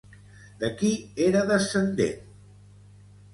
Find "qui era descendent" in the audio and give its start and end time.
0.79-2.25